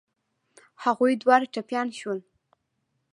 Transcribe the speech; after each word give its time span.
هغوی 0.83 1.13
دواړه 1.23 1.45
ټپيان 1.53 1.87
شول. 1.99 2.19